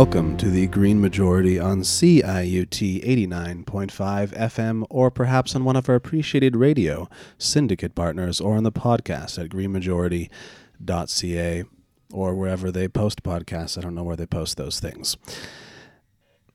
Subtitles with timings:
[0.00, 5.94] Welcome to the Green Majority on CIUT 89.5 FM, or perhaps on one of our
[5.94, 11.64] appreciated radio syndicate partners, or on the podcast at greenmajority.ca,
[12.14, 13.76] or wherever they post podcasts.
[13.76, 15.18] I don't know where they post those things.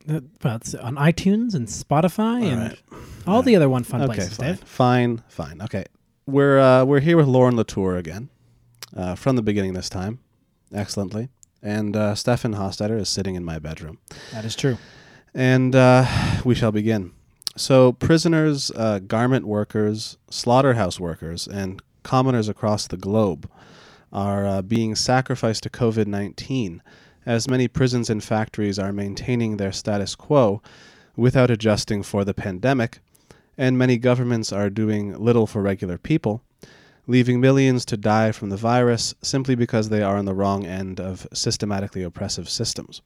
[0.09, 2.80] Uh, Well, it's on iTunes and Spotify All and right.
[3.27, 4.48] all the other one fun okay, places, fine.
[4.48, 4.59] Dave.
[4.62, 5.62] Fine, fine.
[5.62, 5.85] Okay,
[6.26, 8.30] we're uh, we're here with Lauren Latour again,
[8.98, 10.18] uh, from the beginning this time,
[10.73, 11.30] excellently.
[11.66, 13.98] And uh, Stefan Hostetter is sitting in my bedroom.
[14.32, 14.78] That is true.
[15.34, 16.05] And uh,
[16.46, 17.12] we shall begin.
[17.58, 23.49] So, prisoners, uh, garment workers, slaughterhouse workers, and commoners across the globe
[24.13, 26.84] are uh, being sacrificed to COVID 19,
[27.26, 30.62] as many prisons and factories are maintaining their status quo
[31.16, 33.00] without adjusting for the pandemic,
[33.57, 36.44] and many governments are doing little for regular people,
[37.07, 40.99] leaving millions to die from the virus simply because they are on the wrong end
[40.99, 43.01] of systematically oppressive systems.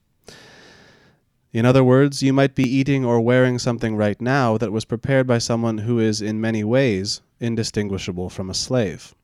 [1.52, 5.26] In other words, you might be eating or wearing something right now that was prepared
[5.26, 9.14] by someone who is, in many ways, indistinguishable from a slave.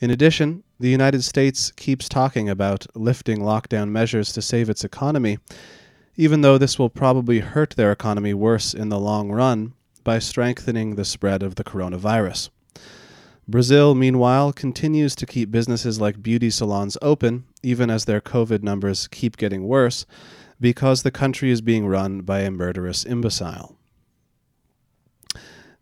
[0.00, 5.38] In addition, the United States keeps talking about lifting lockdown measures to save its economy,
[6.16, 10.94] even though this will probably hurt their economy worse in the long run by strengthening
[10.94, 12.48] the spread of the coronavirus.
[13.50, 19.08] Brazil, meanwhile, continues to keep businesses like beauty salons open, even as their COVID numbers
[19.08, 20.06] keep getting worse,
[20.60, 23.76] because the country is being run by a murderous imbecile.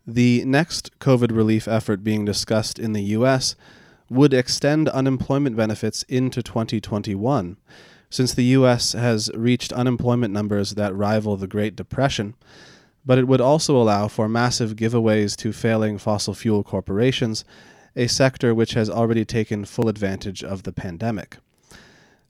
[0.06, 3.55] The next COVID relief effort being discussed in the U.S.
[4.08, 7.59] would extend unemployment benefits into 2021,
[8.09, 8.93] since the U.S.
[8.94, 12.34] has reached unemployment numbers that rival the Great Depression,
[13.08, 17.42] but it would also allow for massive giveaways to failing fossil fuel corporations,
[17.96, 21.38] a sector which has already taken full advantage of the pandemic.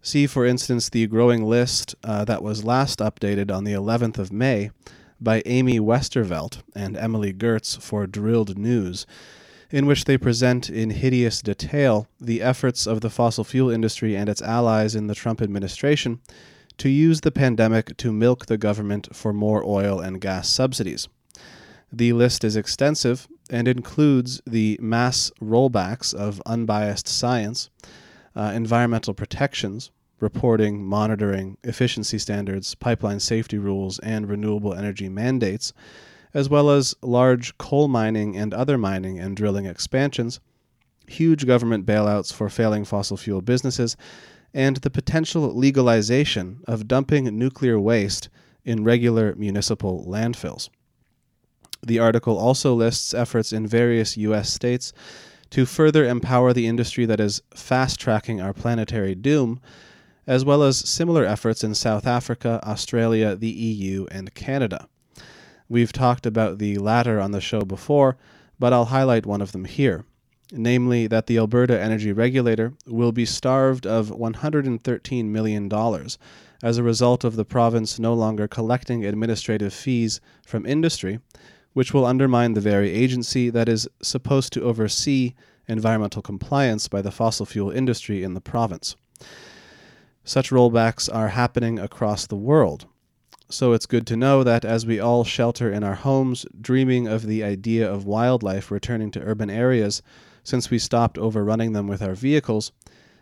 [0.03, 4.31] See, for instance, the growing list uh, that was last updated on the 11th of
[4.31, 4.71] May
[5.21, 9.05] by Amy Westervelt and Emily Gertz for Drilled News,
[9.73, 14.29] in which they present in hideous detail the efforts of the fossil fuel industry and
[14.29, 16.21] its allies in the Trump administration
[16.79, 21.09] to use the pandemic to milk the government for more oil and gas subsidies.
[21.93, 27.71] The list is extensive and includes the mass rollbacks of unbiased science,
[28.37, 29.91] uh, environmental protections,
[30.21, 35.73] reporting, monitoring, efficiency standards, pipeline safety rules, and renewable energy mandates,
[36.35, 40.41] as well as large coal mining and other mining and drilling expansions,
[41.07, 43.97] huge government bailouts for failing fossil fuel businesses,
[44.55, 48.29] and the potential legalization of dumping nuclear waste
[48.65, 50.69] in regular municipal landfills.
[51.83, 54.53] The article also lists efforts in various U.S.
[54.53, 54.93] states
[55.51, 59.61] to further empower the industry that is fast tracking our planetary doom,
[60.27, 64.89] as well as similar efforts in South Africa, Australia, the EU, and Canada.
[65.69, 68.17] We've talked about the latter on the show before,
[68.59, 70.05] but I'll highlight one of them here
[70.53, 75.71] namely that the Alberta Energy Regulator will be starved of $113 million
[76.63, 81.21] as a result of the province no longer collecting administrative fees from industry,
[81.73, 85.35] which will undermine the very agency that is supposed to oversee
[85.69, 88.97] environmental compliance by the fossil fuel industry in the province.
[90.25, 92.87] Such rollbacks are happening across the world.
[93.51, 97.27] So it's good to know that as we all shelter in our homes, dreaming of
[97.27, 100.03] the idea of wildlife returning to urban areas
[100.49, 102.73] since we stopped overrunning them with our vehicles,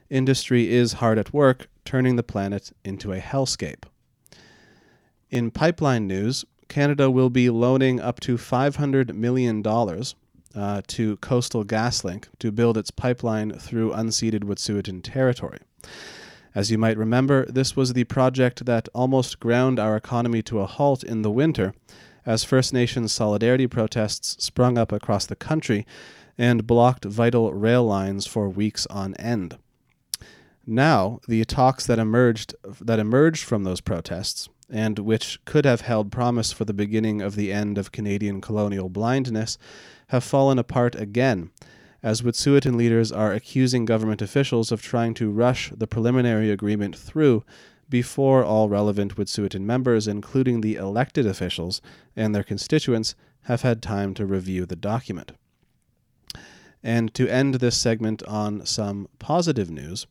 [0.09, 3.83] industry is hard at work turning the planet into a hellscape.
[5.29, 12.27] In pipeline news, Canada will be loaning up to $500 million uh, to Coastal GasLink
[12.39, 15.59] to build its pipeline through unceded Wet'suwet'en territory.
[16.55, 20.67] As you might remember, this was the project that almost ground our economy to a
[20.67, 21.75] halt in the winter
[22.25, 25.85] as First Nations solidarity protests sprung up across the country
[26.39, 29.59] and blocked vital rail lines for weeks on end.
[30.67, 36.11] Now, the talks that emerged that emerged from those protests and which could have held
[36.11, 39.59] promise for the beginning of the end of Canadian colonial blindness
[40.09, 41.51] have fallen apart again
[42.03, 47.45] as Wet'suwet'en leaders are accusing government officials of trying to rush the preliminary agreement through
[47.89, 51.81] before all relevant Wet'suwet'en members, including the elected officials
[52.15, 55.33] and their constituents, have had time to review the document.
[56.83, 60.07] And to end this segment on some positive news,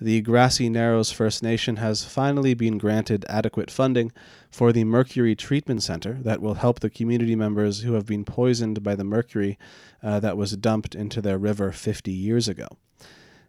[0.00, 4.12] the Grassy Narrows First Nation has finally been granted adequate funding
[4.50, 8.82] for the Mercury Treatment Center that will help the community members who have been poisoned
[8.82, 9.58] by the mercury
[10.02, 12.68] uh, that was dumped into their river 50 years ago.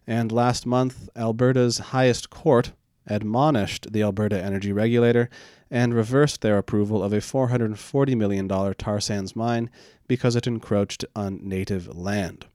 [0.06, 2.73] And last month, Alberta's highest court,
[3.07, 5.29] admonished the Alberta Energy Regulator
[5.69, 9.69] and reversed their approval of a $440 million tar sands mine
[10.07, 12.45] because it encroached on native land.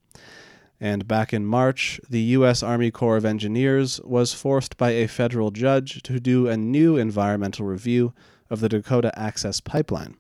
[0.81, 2.63] And back in March, the U.S.
[2.63, 7.65] Army Corps of Engineers was forced by a federal judge to do a new environmental
[7.65, 8.13] review
[8.51, 10.17] of the Dakota Access Pipeline,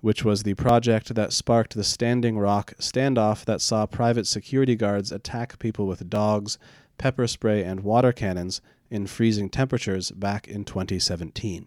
[0.00, 5.12] which was the project that sparked the Standing Rock standoff that saw private security guards
[5.12, 6.58] attack people with dogs,
[6.98, 11.66] pepper spray, and water cannons in freezing temperatures back in 2017.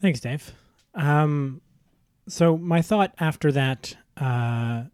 [0.00, 0.52] Thanks, Dave.
[0.94, 1.60] Um,
[2.28, 4.84] so my thought after that uh,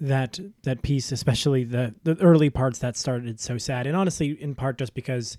[0.00, 4.54] that that piece, especially the the early parts that started so sad, and honestly, in
[4.54, 5.38] part just because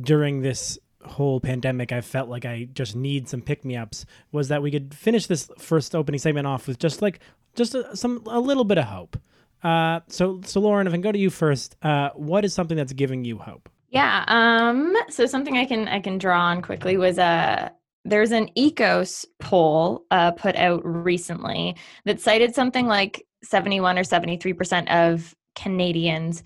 [0.00, 4.06] during this whole pandemic, I felt like I just need some pick me ups.
[4.30, 7.18] Was that we could finish this first opening segment off with just like
[7.56, 9.18] just a, some a little bit of hope.
[9.64, 12.76] Uh, so so Lauren, if I can go to you first, uh, what is something
[12.76, 13.68] that's giving you hope?
[13.90, 14.24] Yeah.
[14.28, 14.96] Um.
[15.08, 17.22] So something I can I can draw on quickly was a.
[17.22, 17.68] Uh,
[18.04, 24.88] there's an Ekos poll uh, put out recently that cited something like 71 or 73%
[24.90, 26.42] of Canadians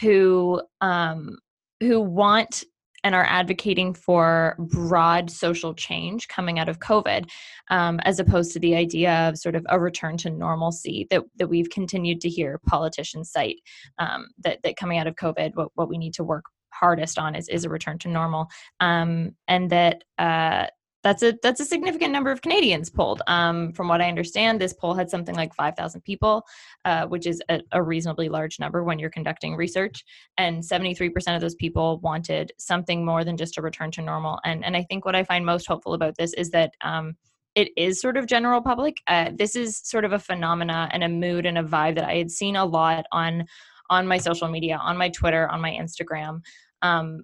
[0.00, 1.38] who um,
[1.80, 2.64] who want
[3.04, 7.28] and are advocating for broad social change coming out of COVID,
[7.70, 11.48] um, as opposed to the idea of sort of a return to normalcy that, that
[11.48, 13.60] we've continued to hear politicians cite.
[13.98, 17.34] Um, that, that coming out of COVID, what, what we need to work hardest on
[17.34, 18.48] is, is a return to normal.
[18.80, 20.66] Um, and that uh,
[21.04, 23.20] that's a that's a significant number of Canadians polled.
[23.26, 26.44] Um, from what I understand, this poll had something like 5,000 people,
[26.86, 30.02] uh, which is a, a, reasonably large number when you're conducting research.
[30.38, 34.40] And 73% of those people wanted something more than just a return to normal.
[34.44, 36.72] And and I think what I find most hopeful about this is that.
[36.80, 37.14] Um,
[37.54, 38.96] it is sort of general public.
[39.06, 42.16] Uh, this is sort of a phenomena and a mood and a vibe that I
[42.16, 43.44] had seen a lot on
[43.90, 46.40] on my social media, on my Twitter, on my Instagram.
[46.82, 47.22] Um,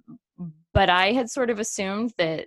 [0.73, 2.47] but I had sort of assumed that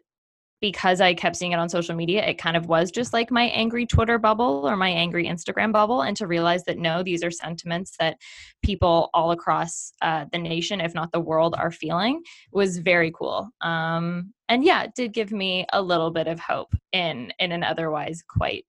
[0.63, 3.47] because I kept seeing it on social media, it kind of was just like my
[3.47, 6.03] angry Twitter bubble or my angry Instagram bubble.
[6.03, 8.15] And to realize that no, these are sentiments that
[8.63, 12.21] people all across uh, the nation, if not the world, are feeling
[12.53, 13.49] was very cool.
[13.59, 17.65] Um, and yeah, it did give me a little bit of hope in in an
[17.65, 18.65] otherwise quite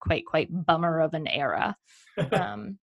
[0.00, 1.76] quite quite bummer of an era.
[2.32, 2.80] Um,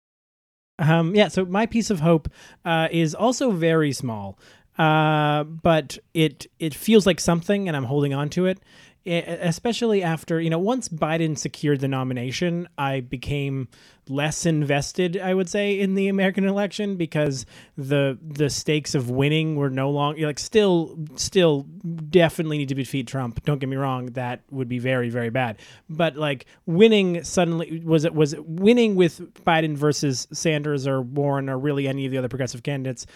[0.78, 2.28] um, yeah, so my piece of hope
[2.64, 4.38] uh, is also very small.
[4.78, 8.60] Uh, but it it feels like something, and I'm holding on to it.
[9.06, 13.68] Especially after you know, once Biden secured the nomination, I became
[14.10, 15.16] less invested.
[15.16, 17.46] I would say in the American election because
[17.76, 21.62] the the stakes of winning were no longer like still still
[22.10, 23.42] definitely need to defeat Trump.
[23.44, 25.58] Don't get me wrong, that would be very very bad.
[25.88, 31.48] But like winning suddenly was it was it winning with Biden versus Sanders or Warren
[31.48, 33.06] or really any of the other progressive candidates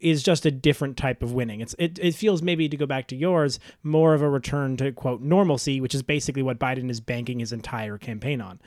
[0.00, 1.60] is just a different type of winning.
[1.60, 4.92] It's it, it feels maybe to go back to yours more of a return to
[4.92, 8.60] quote normalcy, which is basically what Biden is banking his entire campaign on.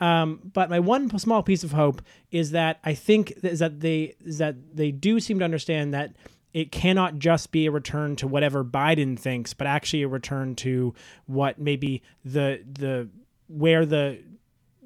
[0.00, 4.14] Um, but my one small piece of hope is that I think is that they
[4.24, 6.14] is that they do seem to understand that
[6.52, 10.94] it cannot just be a return to whatever Biden thinks, but actually a return to
[11.26, 13.08] what maybe the the
[13.48, 14.20] where the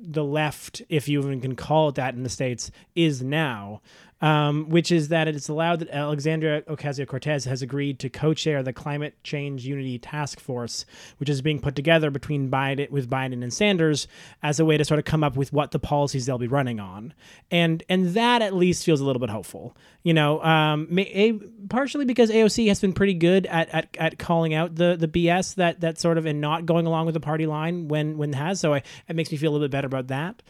[0.02, 3.83] the left, if you even can call it that in the states, is now
[4.21, 8.73] um, which is that it's allowed that Alexandria Ocasio Cortez has agreed to co-chair the
[8.73, 10.85] Climate Change Unity Task Force,
[11.19, 14.09] which is being put together between Biden with Biden and Sanders
[14.43, 16.81] as a way to sort of come up with what the policies they'll be running
[16.81, 17.15] on,
[17.50, 19.77] and and that at least feels a little bit hopeful.
[20.03, 21.33] You know, um, a,
[21.69, 25.55] partially because AOC has been pretty good at, at, at calling out the the BS
[25.55, 28.61] that that sort of and not going along with the party line when when has.
[28.61, 30.43] So I, it makes me feel a little bit better about that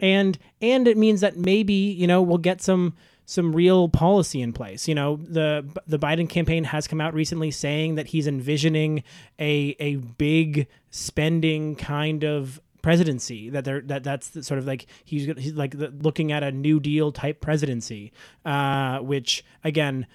[0.00, 2.94] and and it means that maybe you know we'll get some
[3.26, 4.86] some real policy in place.
[4.86, 9.02] You know, the the Biden campaign has come out recently saying that he's envisioning
[9.38, 15.24] a a big spending kind of presidency that they're that that's sort of like he's
[15.38, 18.12] he's like the, looking at a new deal type presidency
[18.44, 20.06] uh, which again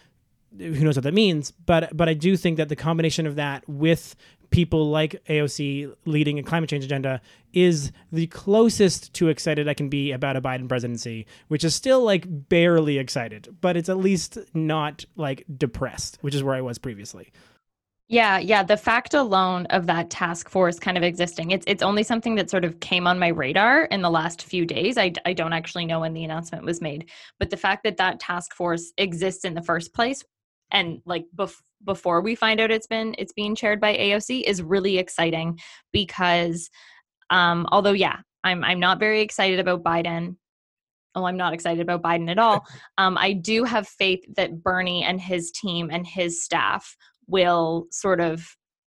[0.57, 3.67] who knows what that means but but i do think that the combination of that
[3.67, 4.15] with
[4.49, 7.21] people like AOC leading a climate change agenda
[7.53, 12.03] is the closest to excited I can be about a Biden presidency, which is still
[12.03, 16.77] like barely excited, but it's at least not like depressed, which is where I was
[16.77, 17.31] previously.
[18.11, 18.63] Yeah, yeah.
[18.63, 22.49] The fact alone of that task force kind of existing, it's it's only something that
[22.49, 24.97] sort of came on my radar in the last few days.
[24.97, 28.19] I, I don't actually know when the announcement was made, but the fact that that
[28.19, 30.23] task force exists in the first place
[30.71, 34.61] and like bef- before we find out it's been it's being chaired by AOC is
[34.61, 35.59] really exciting
[35.91, 36.69] because
[37.29, 40.35] um although yeah I'm I'm not very excited about Biden
[41.15, 42.65] oh, I'm not excited about Biden at all.
[42.97, 46.97] Um, I do have faith that Bernie and his team and his staff
[47.27, 48.45] will sort of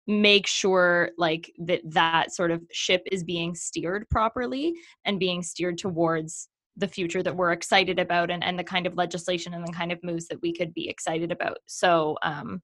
[0.08, 5.78] make sure like that that sort of ship is being steered properly and being steered
[5.78, 6.48] towards
[6.80, 9.92] the future that we're excited about and, and the kind of legislation and the kind
[9.92, 12.60] of moves that we could be excited about so um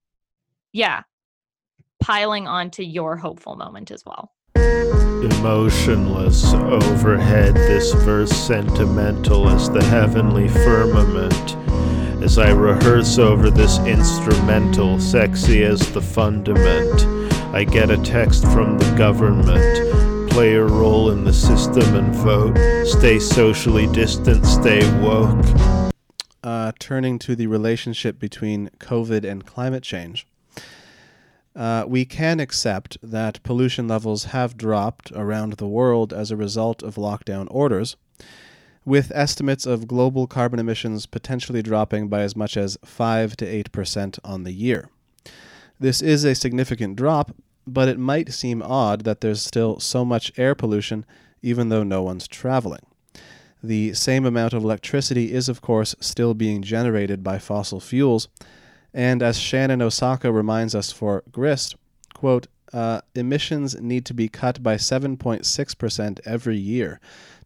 [0.72, 1.02] yeah
[2.02, 4.32] piling on to your hopeful moment as well
[5.22, 11.56] Emotionless overhead, this verse sentimental as the heavenly firmament.
[12.22, 17.06] As I rehearse over this instrumental, sexy as the fundament,
[17.54, 20.15] I get a text from the government.
[20.36, 22.56] Play a role in the system and vote.
[22.86, 25.44] Stay socially distant, stay woke.
[26.44, 30.26] Uh, turning to the relationship between COVID and climate change
[31.56, 36.82] uh, we can accept that pollution levels have dropped around the world as a result
[36.82, 37.96] of lockdown orders,
[38.84, 44.18] with estimates of global carbon emissions potentially dropping by as much as 5 to 8%
[44.22, 44.90] on the year.
[45.80, 47.34] This is a significant drop,
[47.66, 51.04] but it might seem odd that there's still so much air pollution
[51.42, 52.84] even though no one's traveling.
[53.62, 58.28] The same amount of electricity is, of course, still being generated by fossil fuels
[58.96, 61.76] and as Shannon Osaka reminds us for GRIST,
[62.14, 66.98] quote, uh, emissions need to be cut by 7.6% every year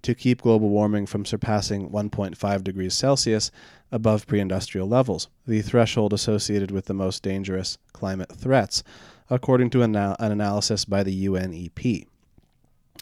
[0.02, 3.50] to keep global warming from surpassing 1.5 degrees Celsius
[3.90, 8.84] above pre industrial levels, the threshold associated with the most dangerous climate threats,
[9.30, 12.06] according to an, an analysis by the UNEP.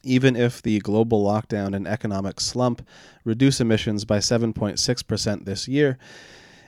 [0.05, 2.87] Even if the global lockdown and economic slump
[3.25, 5.99] reduce emissions by 7.6% this year,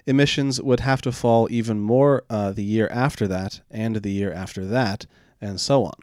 [0.06, 4.32] emissions would have to fall even more uh, the year after that, and the year
[4.32, 5.06] after that,
[5.40, 5.94] and so on.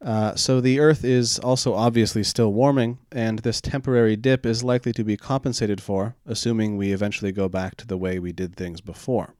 [0.00, 4.92] Uh, so the Earth is also obviously still warming, and this temporary dip is likely
[4.92, 8.80] to be compensated for, assuming we eventually go back to the way we did things
[8.80, 9.34] before.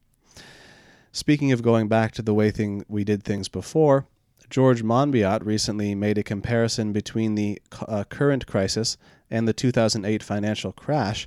[1.19, 4.07] Speaking of going back to the way thing we did things before,
[4.51, 8.97] George Monbiot recently made a comparison between the uh, current crisis
[9.29, 11.27] and the 2008 financial crash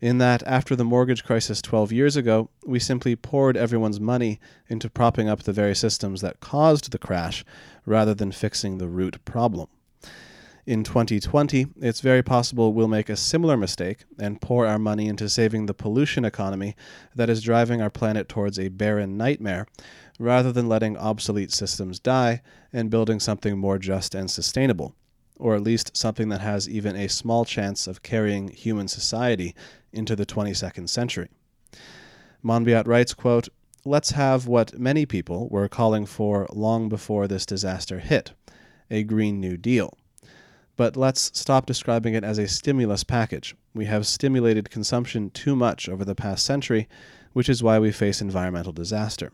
[0.00, 4.90] in that after the mortgage crisis 12 years ago, we simply poured everyone's money into
[4.90, 7.44] propping up the very systems that caused the crash
[7.86, 9.68] rather than fixing the root problem.
[10.66, 15.28] In 2020, it's very possible we'll make a similar mistake and pour our money into
[15.28, 16.76] saving the pollution economy
[17.14, 19.66] that is driving our planet towards a barren nightmare,
[20.18, 22.42] rather than letting obsolete systems die
[22.74, 24.94] and building something more just and sustainable,
[25.38, 29.54] or at least something that has even a small chance of carrying human society
[29.94, 31.30] into the 22nd century.
[32.44, 33.48] Monbiot writes, quote,
[33.86, 38.32] Let's have what many people were calling for long before this disaster hit
[38.90, 39.96] a Green New Deal.
[40.80, 43.54] But let's stop describing it as a stimulus package.
[43.74, 46.88] We have stimulated consumption too much over the past century,
[47.34, 49.30] which is why we face environmental disaster.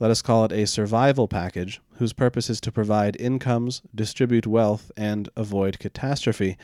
[0.00, 4.90] Let us call it a survival package whose purpose is to provide incomes, distribute wealth,
[4.96, 6.56] and avoid catastrophe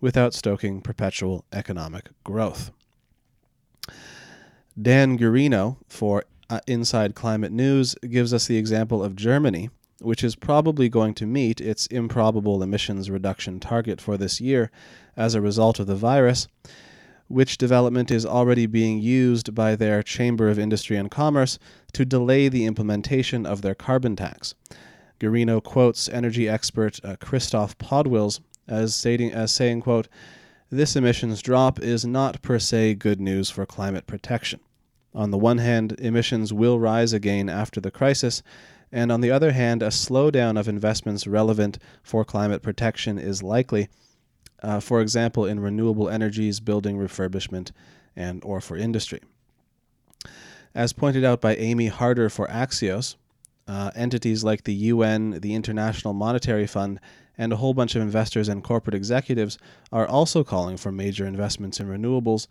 [0.00, 2.70] without stoking perpetual economic growth.
[4.80, 9.68] Dan Gearino for uh, Inside Climate News gives us the example of Germany,
[10.00, 14.70] which is probably going to meet its improbable emissions reduction target for this year
[15.16, 16.48] as a result of the virus
[17.28, 21.58] which development is already being used by their Chamber of Industry and Commerce
[21.92, 24.54] to delay the implementation of their carbon tax.
[25.20, 30.08] Gearino quotes energy expert uh, Christoph Podewils as, stating, as saying, quote,
[30.70, 34.60] This emissions drop is not per se good news for climate protection.
[35.14, 38.42] On the one hand, emissions will rise again after the crisis,
[38.90, 43.88] and on the other hand, a slowdown of investments relevant for climate protection is likely
[44.62, 47.70] uh, for example, in renewable energies, building refurbishment,
[48.16, 49.20] and or for industry.
[50.74, 53.16] As pointed out by Amy Harder for Axios,
[53.66, 57.00] uh, entities like the UN, the International Monetary Fund,
[57.36, 59.58] and a whole bunch of investors and corporate executives
[59.92, 62.48] are also calling for major investments in renewables,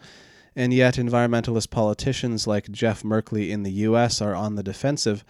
[0.56, 5.26] and yet environmentalist politicians like Jeff Merkley in the US are on the defensive,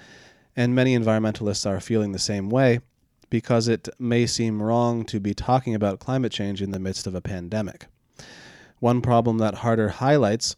[0.57, 2.79] and many environmentalists are feeling the same way
[3.29, 7.13] because it may seem wrong to be talking about climate change in the midst of
[7.13, 7.85] a pandemic.
[8.79, 10.55] One problem that Harder highlights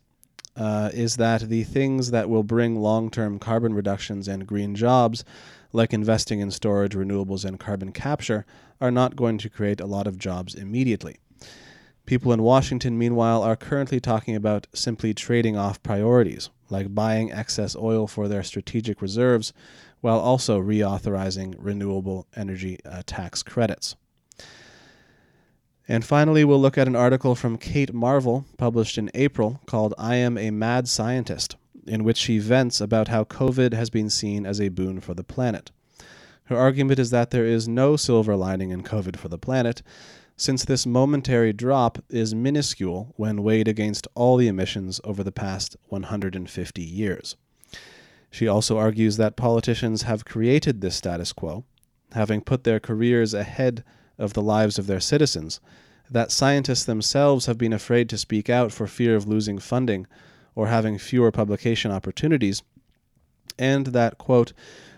[0.56, 5.24] uh, is that the things that will bring long term carbon reductions and green jobs,
[5.74, 8.46] like investing in storage, renewables, and carbon capture,
[8.80, 11.18] are not going to create a lot of jobs immediately.
[12.06, 17.76] People in Washington, meanwhile, are currently talking about simply trading off priorities, like buying excess
[17.76, 19.54] oil for their strategic reserves
[20.02, 23.96] while also reauthorizing renewable energy uh, tax credits.
[25.88, 30.16] And finally, we'll look at an article from Kate Marvel, published in April, called I
[30.16, 31.56] Am a Mad Scientist,
[31.88, 35.24] in which she vents about how COVID has been seen as a boon for the
[35.24, 35.72] planet.
[36.46, 39.82] Her argument is that there is no silver lining in COVID for the planet,
[40.38, 45.76] since this momentary drop is minuscule when weighed against all the emissions over the past
[45.88, 47.36] 150 years.
[48.32, 51.64] She also argues that politicians have created this status quo,
[52.14, 53.84] having put their careers ahead
[54.18, 55.60] of the lives of their citizens,
[56.10, 60.08] that scientists themselves have been afraid to speak out for fear of losing funding
[60.56, 62.64] or having fewer publication opportunities,
[63.58, 64.54] and that, quote,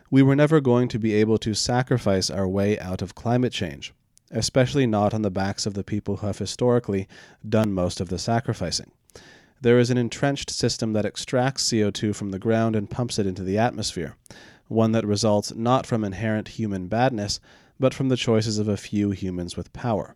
[0.10, 3.94] we were never going to be able to sacrifice our way out of climate change,
[4.30, 7.08] especially not on the backs of the people who have historically
[7.48, 8.92] done most of the sacrificing.
[9.64, 13.44] There is an entrenched system that extracts CO2 from the ground and pumps it into
[13.44, 14.16] the atmosphere,
[14.68, 17.40] one that results not from inherent human badness,
[17.80, 20.16] but from the choices of a few humans with power.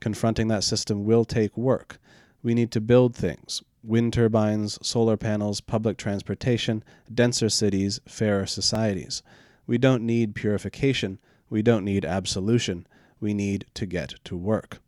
[0.00, 1.98] Confronting that system will take work.
[2.42, 9.22] We need to build things wind turbines, solar panels, public transportation, denser cities, fairer societies.
[9.66, 11.18] We don't need purification.
[11.50, 12.86] We don't need absolution.
[13.20, 14.80] We need to get to work.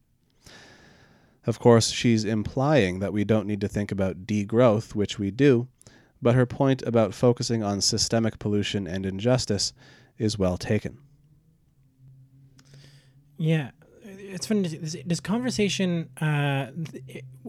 [1.47, 5.68] Of course, she's implying that we don't need to think about degrowth, which we do,
[6.20, 9.73] but her point about focusing on systemic pollution and injustice
[10.18, 10.99] is well taken.
[13.38, 13.70] Yeah,
[14.04, 14.68] it's funny.
[14.68, 16.66] This, this conversation, uh,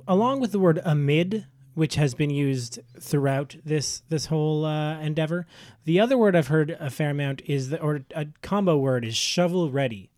[0.07, 5.47] along with the word amid, which has been used throughout this this whole uh, endeavor.
[5.85, 9.15] The other word I've heard a fair amount is the or a combo word is
[9.15, 10.10] shovel ready.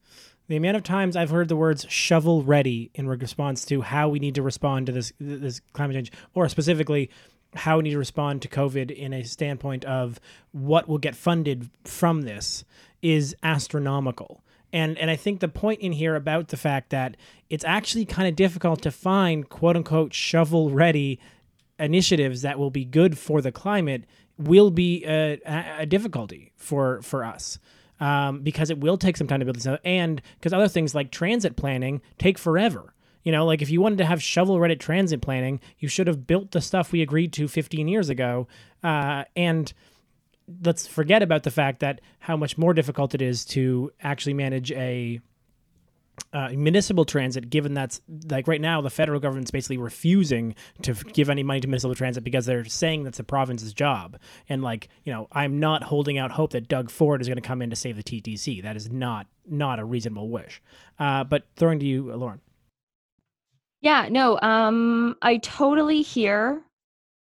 [0.47, 4.19] The amount of times I've heard the words shovel ready in response to how we
[4.19, 7.09] need to respond to this this climate change, or specifically
[7.55, 10.19] how we need to respond to COVID in a standpoint of
[10.51, 12.65] what will get funded from this,
[13.01, 17.15] is astronomical and and I think the point in here about the fact that
[17.49, 21.19] it's actually kind of difficult to find quote unquote shovel ready
[21.79, 24.03] initiatives that will be good for the climate
[24.37, 25.39] will be a,
[25.77, 27.59] a difficulty for for us.
[28.03, 30.93] Um, because it will take some time to build this out, and because other things
[30.93, 32.93] like transit planning take forever.
[33.23, 36.27] You know, like if you wanted to have shovel ready transit planning, you should have
[36.27, 38.49] built the stuff we agreed to 15 years ago.
[38.83, 39.71] Uh, and
[40.65, 44.73] let's forget about the fact that how much more difficult it is to actually manage
[44.73, 45.21] a
[46.33, 51.03] uh, municipal transit, given that's like right now, the federal government's basically refusing to f-
[51.13, 54.17] give any money to municipal transit because they're saying that's the province's job.
[54.49, 57.41] And like, you know, I'm not holding out hope that Doug Ford is going to
[57.41, 58.63] come in to save the TTC.
[58.63, 60.61] That is not not a reasonable wish.
[60.97, 62.41] Uh, but throwing to you, Lauren.
[63.81, 66.63] Yeah, no, um, I totally hear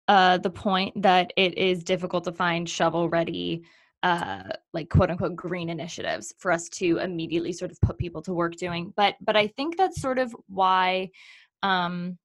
[0.07, 3.63] uh, the point that it is difficult to find shovel ready
[4.03, 8.33] uh, like quote unquote green initiatives for us to immediately sort of put people to
[8.33, 11.09] work doing but but i think that's sort of why
[11.63, 12.17] um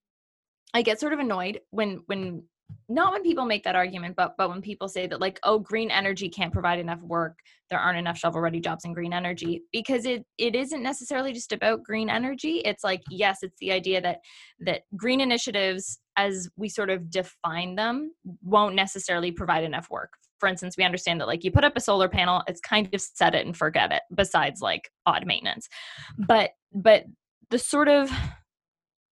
[0.74, 2.42] i get sort of annoyed when when
[2.88, 5.90] not when people make that argument but but when people say that like oh green
[5.90, 7.38] energy can't provide enough work.
[7.70, 11.52] There aren't enough shovel ready jobs in green energy because it it isn't necessarily just
[11.52, 12.60] about green energy.
[12.64, 14.18] It's like yes it's the idea that
[14.60, 18.12] that green initiatives as we sort of define them
[18.42, 21.81] won't necessarily provide enough work for instance we understand that like you put up a
[21.81, 25.68] solar panel it's kind of set it and forget it besides like odd maintenance.
[26.12, 26.24] Mm-hmm.
[26.27, 27.05] But but
[27.51, 28.11] the sort of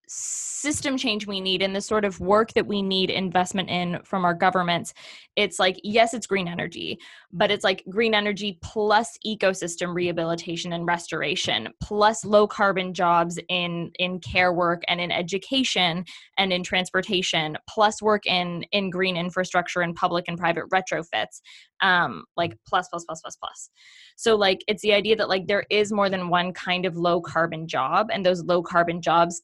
[0.09, 4.25] system change we need and the sort of work that we need investment in from
[4.25, 4.95] our governments
[5.35, 6.99] it's like yes it's green energy
[7.33, 13.91] but it's like green energy plus ecosystem rehabilitation and restoration plus low carbon jobs in
[13.99, 16.05] in care work and in education
[16.39, 21.41] and in transportation plus work in in green infrastructure and public and private retrofits
[21.83, 23.71] um like plus plus plus plus plus.
[24.17, 27.21] So like it's the idea that like there is more than one kind of low
[27.21, 29.43] carbon job and those low carbon jobs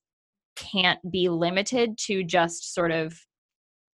[0.57, 3.19] can't be limited to just sort of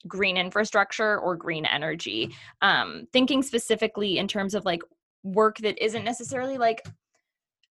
[0.07, 2.35] green infrastructure or green energy.
[2.63, 4.83] Um thinking specifically in terms of like
[5.23, 6.87] work that isn't necessarily like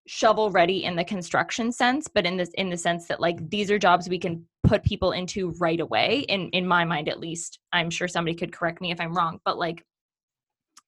[0.08, 3.70] shovel ready in the construction sense but in this in the sense that like these
[3.70, 7.60] are jobs we can put people into right away in in my mind at least.
[7.74, 9.84] I'm sure somebody could correct me if i'm wrong but like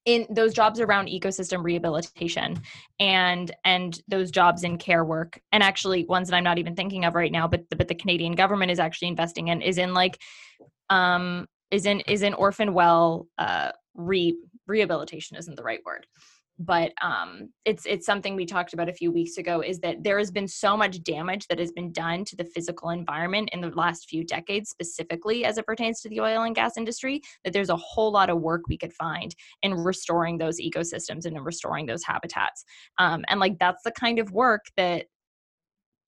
[0.04, 2.60] in those jobs around ecosystem rehabilitation
[2.98, 5.40] and and those jobs in care work.
[5.52, 7.94] And actually ones that i'm not even thinking of right now but the, but the
[7.94, 10.18] canadian government is actually investing in is in like
[10.90, 14.36] um is in is in orphan well uh re
[14.66, 16.06] rehabilitation isn't the right word
[16.60, 20.18] but um, it's it's something we talked about a few weeks ago is that there
[20.18, 23.70] has been so much damage that has been done to the physical environment in the
[23.70, 27.70] last few decades specifically as it pertains to the oil and gas industry that there's
[27.70, 31.86] a whole lot of work we could find in restoring those ecosystems and in restoring
[31.86, 32.62] those habitats.
[32.98, 35.06] Um, and like that's the kind of work that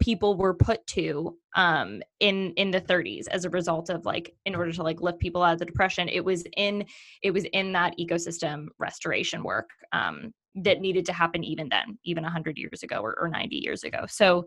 [0.03, 4.55] people were put to um in in the 30s as a result of like in
[4.55, 6.85] order to like lift people out of the depression it was in
[7.23, 12.23] it was in that ecosystem restoration work um that needed to happen even then even
[12.23, 14.05] 100 years ago or, or 90 years ago.
[14.09, 14.45] So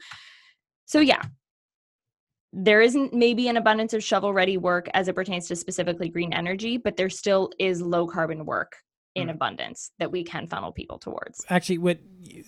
[0.85, 1.21] so yeah.
[2.57, 6.33] There isn't maybe an abundance of shovel ready work as it pertains to specifically green
[6.33, 8.77] energy but there still is low carbon work
[9.13, 9.31] in mm.
[9.31, 11.45] abundance that we can funnel people towards.
[11.49, 11.99] Actually what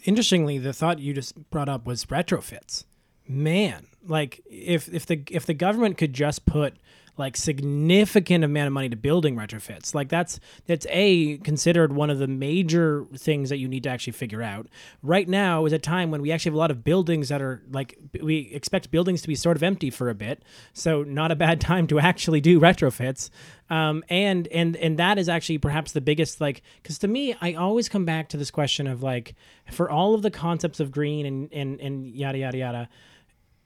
[0.05, 2.85] interestingly the thought you just brought up was retrofits.
[3.27, 6.77] Man like if if the if the government could just put
[7.17, 9.95] like significant amount of money to building retrofits.
[9.95, 14.13] Like that's that's a considered one of the major things that you need to actually
[14.13, 14.67] figure out.
[15.01, 17.63] Right now is a time when we actually have a lot of buildings that are
[17.71, 20.43] like we expect buildings to be sort of empty for a bit.
[20.73, 23.29] So not a bad time to actually do retrofits.
[23.69, 27.53] Um, and and and that is actually perhaps the biggest like because to me I
[27.53, 29.35] always come back to this question of like
[29.71, 32.89] for all of the concepts of green and and and yada yada yada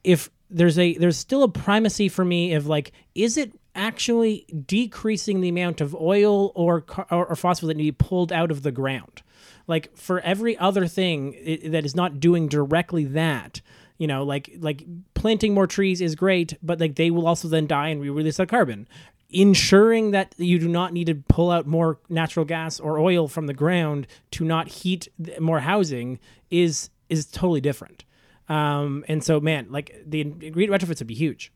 [0.03, 5.39] if there's a there's still a primacy for me of like is it actually decreasing
[5.39, 8.63] the amount of oil or or, or phosphorus that need to be pulled out of
[8.63, 9.21] the ground?
[9.67, 13.61] Like for every other thing it, that is not doing directly that
[13.97, 14.83] you know like like
[15.13, 18.37] planting more trees is great but like they will also then die and we release
[18.37, 18.87] that carbon.
[19.33, 23.47] Ensuring that you do not need to pull out more natural gas or oil from
[23.47, 25.07] the ground to not heat
[25.39, 28.03] more housing is is totally different
[28.49, 31.51] um, and so, man, like the green retrofits would be huge.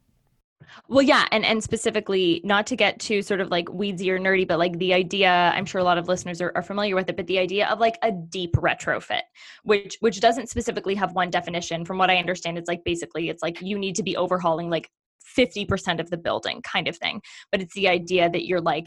[0.87, 4.47] Well, yeah, and and specifically, not to get too sort of like weedsy or nerdy,
[4.47, 7.17] but like the idea, I'm sure a lot of listeners are, are familiar with it,
[7.17, 9.21] but the idea of like a deep retrofit,
[9.63, 11.85] which which doesn't specifically have one definition.
[11.85, 14.89] From what I understand, it's like basically it's like you need to be overhauling like
[15.37, 17.21] 50% of the building kind of thing.
[17.51, 18.85] But it's the idea that you're like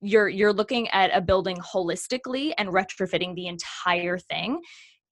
[0.00, 4.60] you're you're looking at a building holistically and retrofitting the entire thing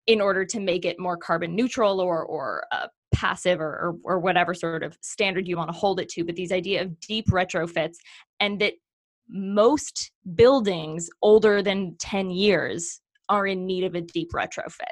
[0.06, 4.18] in order to make it more carbon neutral or or uh, passive or, or, or
[4.18, 7.28] whatever sort of standard you want to hold it to but these idea of deep
[7.28, 7.96] retrofits
[8.40, 8.72] and that
[9.28, 14.84] most buildings older than 10 years are in need of a deep retrofit.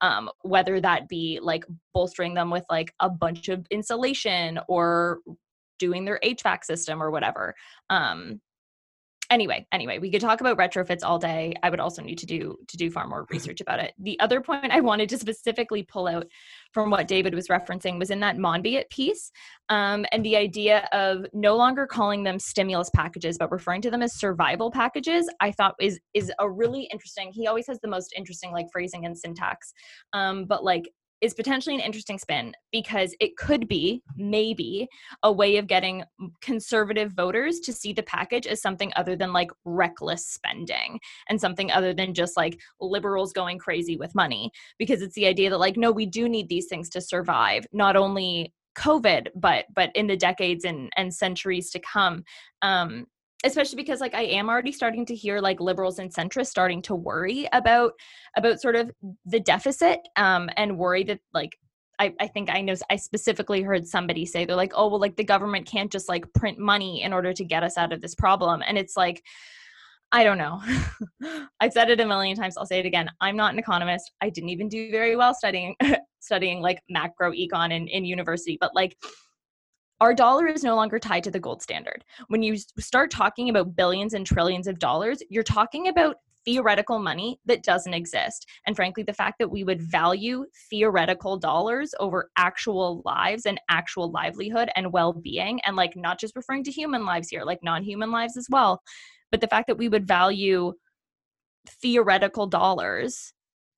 [0.00, 5.18] Um, whether that be like bolstering them with like a bunch of insulation or
[5.78, 7.54] doing their hvac system or whatever.
[7.90, 8.40] Um,
[9.30, 11.54] anyway anyway we could talk about retrofits all day.
[11.62, 13.94] I would also need to do to do far more research about it.
[13.98, 16.26] The other point i wanted to specifically pull out
[16.72, 19.30] from what david was referencing was in that monbiot piece
[19.68, 24.02] um, and the idea of no longer calling them stimulus packages but referring to them
[24.02, 28.12] as survival packages i thought is is a really interesting he always has the most
[28.16, 29.72] interesting like phrasing and syntax.
[30.12, 30.88] Um, but like
[31.20, 34.88] is potentially an interesting spin because it could be maybe
[35.22, 36.04] a way of getting
[36.40, 41.70] conservative voters to see the package as something other than like reckless spending and something
[41.70, 45.76] other than just like liberals going crazy with money because it's the idea that like
[45.76, 50.16] no we do need these things to survive not only covid but but in the
[50.16, 52.22] decades and and centuries to come.
[52.62, 53.06] Um
[53.44, 56.94] especially because like i am already starting to hear like liberals and centrists starting to
[56.94, 57.92] worry about
[58.36, 58.90] about sort of
[59.26, 61.56] the deficit um and worry that like
[62.00, 65.16] I, I think I know I specifically heard somebody say they're like, oh well, like
[65.16, 68.14] the government can't just like print money in order to get us out of this
[68.14, 68.62] problem.
[68.64, 69.22] And it's like,
[70.12, 70.62] I don't know.
[71.60, 72.56] I've said it a million times.
[72.56, 73.10] I'll say it again.
[73.20, 74.12] I'm not an economist.
[74.22, 75.74] I didn't even do very well studying
[76.20, 78.96] studying like macro econ in, in university, but like
[80.00, 82.04] our dollar is no longer tied to the gold standard.
[82.28, 87.38] When you start talking about billions and trillions of dollars, you're talking about theoretical money
[87.44, 88.46] that doesn't exist.
[88.66, 94.10] And frankly, the fact that we would value theoretical dollars over actual lives and actual
[94.10, 97.82] livelihood and well being, and like not just referring to human lives here, like non
[97.82, 98.80] human lives as well,
[99.30, 100.72] but the fact that we would value
[101.82, 103.32] theoretical dollars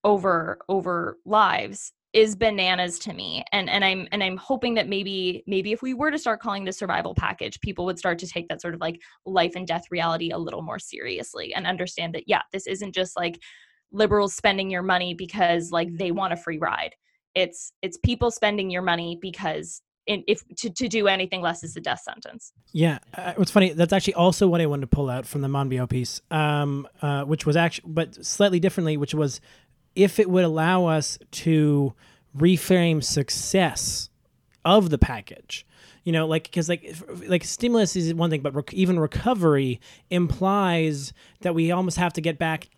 [0.04, 5.44] over over lives is bananas to me and and i'm and i'm hoping that maybe
[5.46, 8.48] maybe if we were to start calling this survival package people would start to take
[8.48, 12.24] that sort of like life and death reality a little more seriously and understand that
[12.26, 13.38] yeah this isn't just like
[13.92, 16.94] liberals spending your money because like they want a free ride
[17.34, 21.76] it's it's people spending your money because in, if to, to do anything less is
[21.76, 22.52] a death sentence.
[22.72, 25.48] Yeah, uh, what's funny that's actually also what I wanted to pull out from the
[25.48, 29.40] Monbiot piece, um, uh, which was actually but slightly differently, which was
[29.94, 31.94] if it would allow us to
[32.36, 34.10] reframe success
[34.64, 35.66] of the package.
[36.04, 41.12] You know like because like like stimulus is one thing but rec- even recovery implies
[41.42, 42.68] that we almost have to get back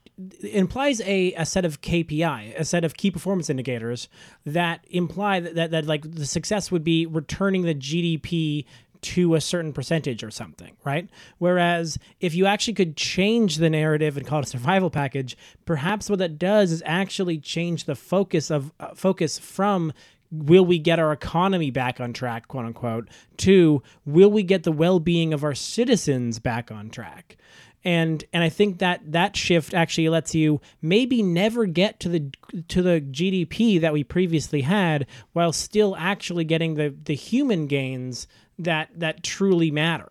[0.42, 4.08] implies a, a set of KPI, a set of key performance indicators
[4.44, 8.64] that imply that, that, that like the success would be returning the GDP
[9.02, 11.08] to a certain percentage or something, right?
[11.38, 16.08] Whereas if you actually could change the narrative and call it a survival package, perhaps
[16.08, 19.92] what that does is actually change the focus of uh, focus from
[20.30, 24.72] will we get our economy back on track, quote unquote, to will we get the
[24.72, 27.36] well being of our citizens back on track?
[27.84, 32.30] And and I think that that shift actually lets you maybe never get to the
[32.68, 38.26] to the GDP that we previously had, while still actually getting the the human gains
[38.58, 40.10] that that truly matter.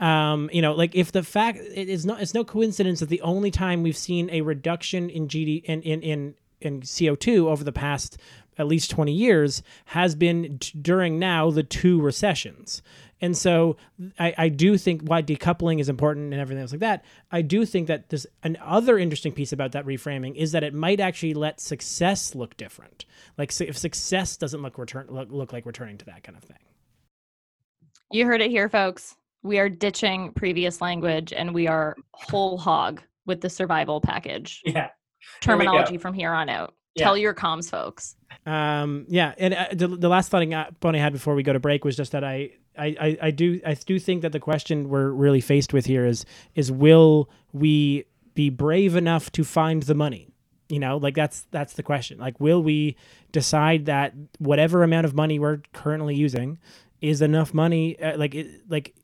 [0.00, 3.20] Um, you know, like if the fact it is not, it's no coincidence that the
[3.20, 7.62] only time we've seen a reduction in GD in in in, in CO two over
[7.62, 8.18] the past
[8.58, 12.82] at least 20 years has been t- during now the two recessions.
[13.20, 13.76] And so
[14.18, 17.04] I, I do think why decoupling is important and everything else like that.
[17.32, 21.00] I do think that this another interesting piece about that reframing is that it might
[21.00, 23.06] actually let success look different.
[23.38, 26.58] Like if success doesn't look return look, look like returning to that kind of thing.
[28.10, 29.16] You heard it here, folks.
[29.42, 34.88] We are ditching previous language and we are whole hog with the survival package Yeah.
[35.40, 36.74] terminology from here on out.
[36.94, 37.04] Yeah.
[37.04, 38.14] Tell your comms folks.
[38.46, 41.58] Um, yeah, and uh, the, the last thought I Bonnie had before we go to
[41.58, 44.88] break was just that I, I, I, I do I do think that the question
[44.88, 49.94] we're really faced with here is is will we be brave enough to find the
[49.94, 50.28] money?
[50.68, 52.18] You know, like that's that's the question.
[52.18, 52.96] Like, will we
[53.32, 56.58] decide that whatever amount of money we're currently using
[57.04, 58.00] is enough money?
[58.00, 58.94] Uh, like, it, like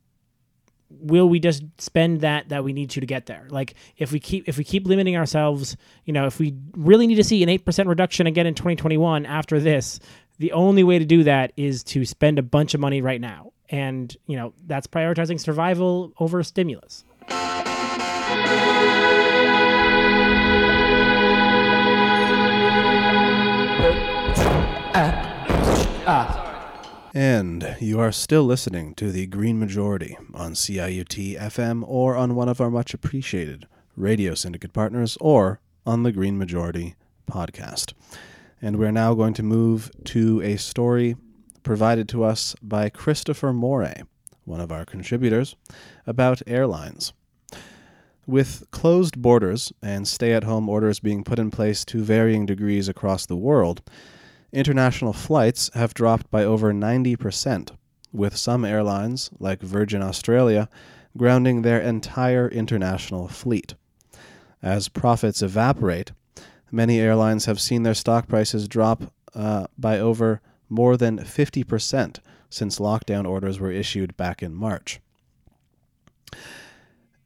[0.90, 3.46] will we just spend that that we need to to get there?
[3.48, 7.14] Like if we keep if we keep limiting ourselves you know if we really need
[7.16, 10.00] to see an 8% reduction again in 2021 after this
[10.38, 13.52] the only way to do that is to spend a bunch of money right now.
[13.68, 17.04] And you know that's prioritizing survival over stimulus
[27.12, 32.48] And you are still listening to the Green Majority on CIUT FM or on one
[32.48, 36.94] of our much appreciated radio syndicate partners or on the Green Majority
[37.28, 37.94] podcast.
[38.62, 41.16] And we're now going to move to a story
[41.64, 44.02] provided to us by Christopher Moray,
[44.44, 45.56] one of our contributors,
[46.06, 47.12] about airlines.
[48.24, 52.88] With closed borders and stay at home orders being put in place to varying degrees
[52.88, 53.82] across the world,
[54.52, 57.70] international flights have dropped by over 90%,
[58.12, 60.68] with some airlines, like Virgin Australia,
[61.16, 63.74] grounding their entire international fleet.
[64.62, 66.12] As profits evaporate,
[66.70, 72.78] many airlines have seen their stock prices drop uh, by over more than 50% since
[72.78, 75.00] lockdown orders were issued back in March.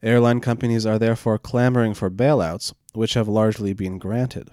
[0.02, 4.50] Airline companies are therefore clamoring for bailouts, which have largely been granted.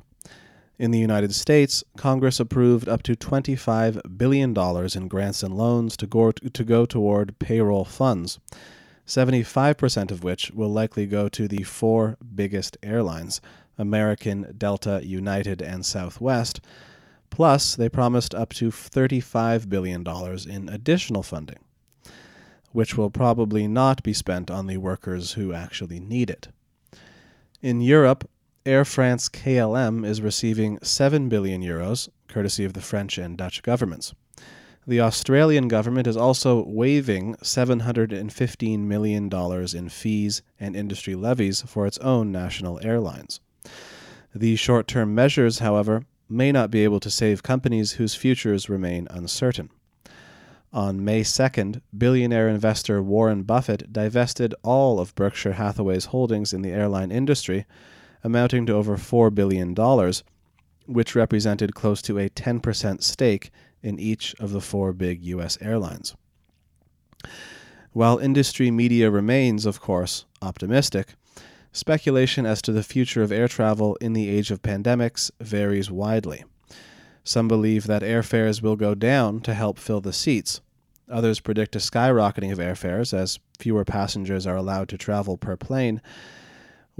[0.81, 6.07] In the United States, Congress approved up to $25 billion in grants and loans to
[6.07, 8.39] go, to go toward payroll funds,
[9.05, 13.41] 75% of which will likely go to the four biggest airlines
[13.77, 16.61] American, Delta, United, and Southwest.
[17.29, 20.03] Plus, they promised up to $35 billion
[20.49, 21.59] in additional funding,
[22.71, 26.47] which will probably not be spent on the workers who actually need it.
[27.61, 28.27] In Europe,
[28.63, 34.13] Air France KLM is receiving 7 billion euros, courtesy of the French and Dutch governments.
[34.85, 41.97] The Australian government is also waiving $715 million in fees and industry levies for its
[41.99, 43.39] own national airlines.
[44.35, 49.07] These short term measures, however, may not be able to save companies whose futures remain
[49.09, 49.71] uncertain.
[50.71, 56.69] On May 2nd, billionaire investor Warren Buffett divested all of Berkshire Hathaway's holdings in the
[56.69, 57.65] airline industry
[58.23, 59.75] amounting to over $4 billion,
[60.85, 65.57] which represented close to a 10% stake in each of the four big U.S.
[65.61, 66.15] airlines.
[67.93, 71.15] While industry media remains, of course, optimistic,
[71.71, 76.43] speculation as to the future of air travel in the age of pandemics varies widely.
[77.23, 80.61] Some believe that airfares will go down to help fill the seats.
[81.09, 86.01] Others predict a skyrocketing of airfares as fewer passengers are allowed to travel per plane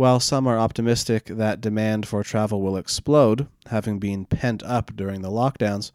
[0.02, 5.22] while some are optimistic that demand for travel will explode, having been pent up during
[5.22, 5.92] the lockdowns,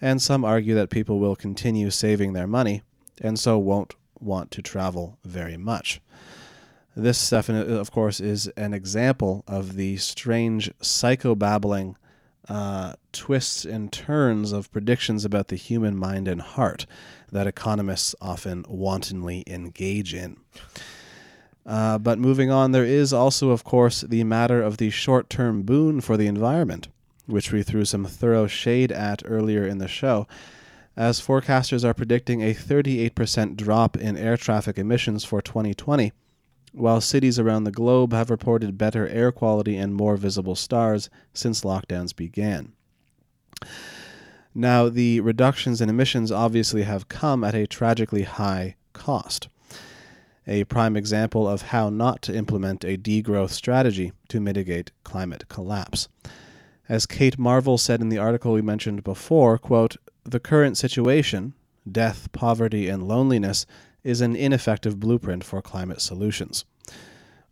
[0.00, 2.82] and some argue that people will continue saving their money
[3.20, 6.00] and so won't want to travel very much.
[6.94, 11.96] This, of course, is an example of the strange psychobabbling
[12.48, 16.86] uh, twists and turns of predictions about the human mind and heart
[17.32, 20.36] that economists often wantonly engage in.
[21.68, 25.62] Uh, but moving on, there is also, of course, the matter of the short term
[25.62, 26.88] boon for the environment,
[27.26, 30.26] which we threw some thorough shade at earlier in the show,
[30.96, 36.10] as forecasters are predicting a 38% drop in air traffic emissions for 2020,
[36.72, 41.60] while cities around the globe have reported better air quality and more visible stars since
[41.60, 42.72] lockdowns began.
[44.54, 49.48] Now, the reductions in emissions obviously have come at a tragically high cost.
[50.50, 56.08] A prime example of how not to implement a degrowth strategy to mitigate climate collapse.
[56.88, 61.52] As Kate Marvel said in the article we mentioned before, quote, the current situation,
[61.90, 63.66] death, poverty, and loneliness,
[64.02, 66.64] is an ineffective blueprint for climate solutions.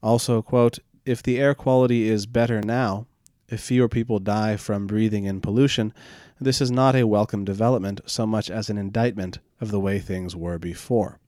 [0.03, 3.07] Also, quote, if the air quality is better now,
[3.51, 5.93] if fewer people die from breathing in pollution,
[6.41, 10.35] this is not a welcome development so much as an indictment of the way things
[10.35, 11.19] were before.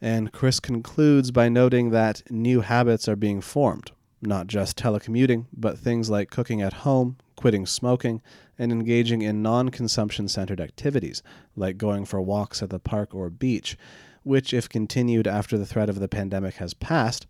[0.00, 5.78] And Chris concludes by noting that new habits are being formed, not just telecommuting, but
[5.78, 8.22] things like cooking at home, quitting smoking,
[8.58, 11.22] and engaging in non consumption centered activities,
[11.56, 13.76] like going for walks at the park or beach,
[14.22, 17.26] which, if continued after the threat of the pandemic has passed,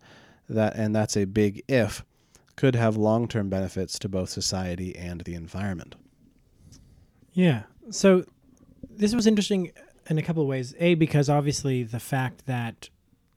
[0.47, 2.03] that and that's a big if,
[2.55, 5.95] could have long term benefits to both society and the environment.
[7.33, 7.63] Yeah.
[7.89, 8.25] So
[8.89, 9.71] this was interesting
[10.09, 10.73] in a couple of ways.
[10.79, 12.89] A, because obviously the fact that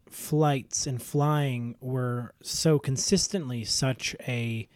[0.08, 4.68] flights and flying were so consistently such a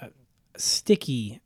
[0.00, 0.08] uh,
[0.56, 1.40] sticky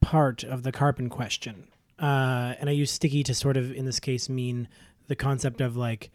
[0.00, 1.68] part of the carbon question.
[1.98, 4.68] Uh, and I use sticky to sort of, in this case, mean
[5.08, 6.10] the concept of like,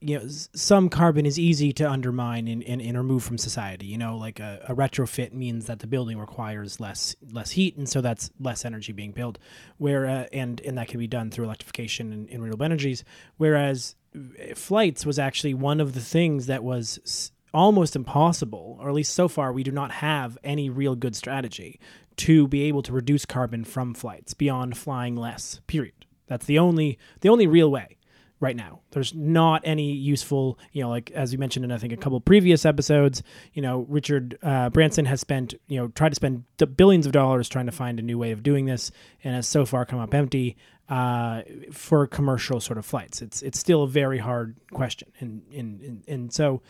[0.00, 3.86] you know, some carbon is easy to undermine and, and, and remove from society.
[3.86, 7.88] You know, like a, a, retrofit means that the building requires less less heat, and
[7.88, 9.38] so that's less energy being built.
[9.76, 13.04] Where uh, and and that can be done through electrification and, and renewable energies.
[13.36, 18.94] Whereas uh, flights was actually one of the things that was almost impossible, or at
[18.94, 21.78] least so far, we do not have any real good strategy
[22.16, 25.60] to be able to reduce carbon from flights beyond flying less.
[25.66, 26.06] Period.
[26.26, 27.98] That's the only the only real way
[28.44, 28.80] right now.
[28.90, 32.20] There's not any useful, you know, like as you mentioned in I think a couple
[32.20, 33.22] previous episodes,
[33.54, 37.12] you know, Richard uh, Branson has spent, you know, tried to spend the billions of
[37.12, 38.92] dollars trying to find a new way of doing this,
[39.24, 40.58] and has so far come up empty
[40.90, 41.40] uh,
[41.72, 43.22] for commercial sort of flights.
[43.22, 46.60] It's it's still a very hard question, and and and, and so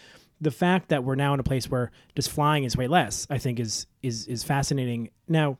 [0.41, 3.39] the fact that we're now in a place where just flying is way less, I
[3.39, 5.11] think, is is is fascinating.
[5.27, 5.59] Now,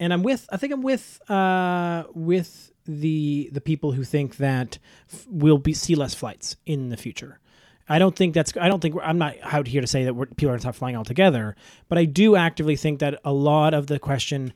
[0.00, 4.78] and I'm with, I think I'm with uh, with the the people who think that
[5.12, 7.38] f- we'll be see less flights in the future.
[7.88, 8.52] I don't think that's.
[8.58, 10.76] I don't think I'm not out here to say that people are going to stop
[10.76, 11.56] flying altogether.
[11.88, 14.54] But I do actively think that a lot of the question,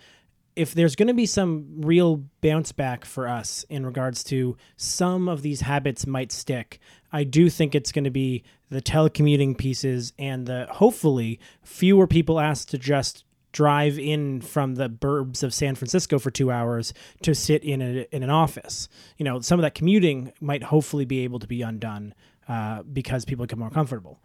[0.54, 5.28] if there's going to be some real bounce back for us in regards to some
[5.28, 6.78] of these habits might stick,
[7.12, 12.40] I do think it's going to be the telecommuting pieces and the hopefully fewer people
[12.40, 13.25] asked to just
[13.56, 16.92] drive in from the burbs of San Francisco for two hours
[17.22, 18.86] to sit in a, in an office.
[19.16, 22.12] You know, some of that commuting might hopefully be able to be undone
[22.48, 24.20] uh, because people become more comfortable.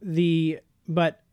[0.00, 1.24] The but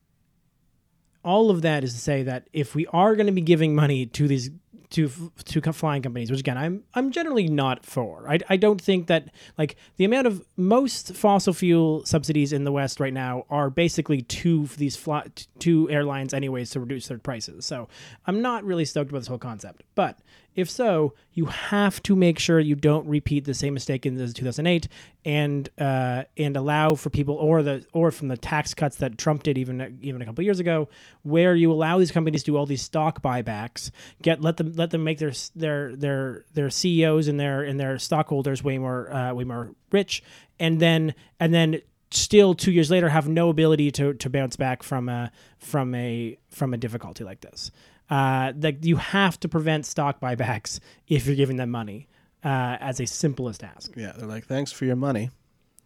[1.23, 4.07] all of that is to say that if we are going to be giving money
[4.07, 4.49] to these
[4.93, 8.29] to to flying companies, which again I'm I'm generally not for.
[8.29, 12.71] I, I don't think that like the amount of most fossil fuel subsidies in the
[12.71, 15.25] West right now are basically to these fly,
[15.59, 17.65] to airlines anyways to reduce their prices.
[17.65, 17.89] So
[18.27, 19.83] I'm not really stoked about this whole concept.
[19.95, 20.19] But
[20.55, 24.87] if so, you have to make sure you don't repeat the same mistake in 2008
[25.25, 29.43] and uh, and allow for people or the or from the tax cuts that Trump
[29.43, 30.89] did even even a couple years ago,
[31.23, 33.89] where you allow these companies to do all these stock buybacks,
[34.21, 37.97] get let them let them make their their their their CEOs and their and their
[37.97, 40.23] stockholders way more uh, way more rich,
[40.59, 44.83] and then and then still two years later have no ability to, to bounce back
[44.83, 47.71] from a from a from a difficulty like this
[48.09, 52.07] uh, that you have to prevent stock buybacks if you're giving them money
[52.43, 53.91] uh, as a simplest ask.
[53.95, 55.29] Yeah, they're like, thanks for your money.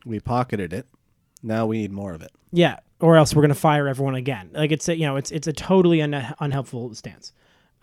[0.05, 0.87] We pocketed it.
[1.43, 2.31] Now we need more of it.
[2.51, 4.49] Yeah, or else we're going to fire everyone again.
[4.53, 7.33] Like it's a, you know, it's it's a totally un- unhelpful stance.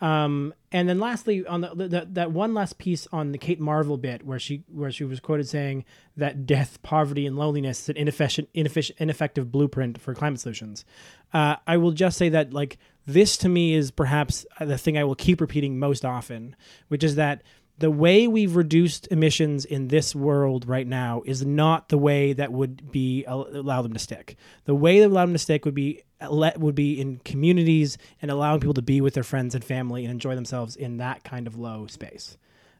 [0.01, 3.97] Um, and then lastly, on the, the, that one last piece on the Kate Marvel
[3.97, 5.85] bit, where she where she was quoted saying
[6.17, 10.85] that death, poverty, and loneliness is an inefficient, inefficient ineffective blueprint for climate solutions.
[11.33, 15.05] Uh, I will just say that like this to me is perhaps the thing I
[15.05, 16.57] will keep repeating most often,
[16.89, 17.43] which is that
[17.79, 22.53] the way we've reduced emissions in this world right now is not the way that
[22.53, 24.37] would be allow them to stick.
[24.65, 28.31] The way that allow them to stick would be let would be in communities and
[28.31, 31.47] allowing people to be with their friends and family and enjoy themselves in that kind
[31.47, 32.37] of low space.